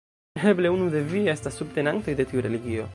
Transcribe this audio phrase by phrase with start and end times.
[0.51, 2.89] Eble unu de vi estas subtenantoj de tiu religio.